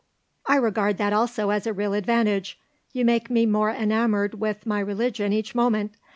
[0.47, 2.57] "I regard that also as a real advantage;
[2.91, 5.93] you make me more enamoured with my religion each moment.